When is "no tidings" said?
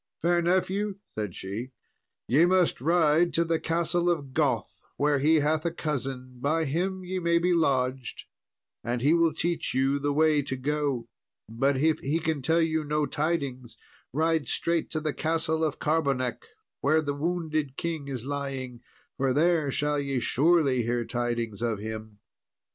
12.83-13.77